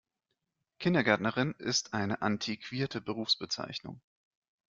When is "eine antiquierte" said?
1.93-3.01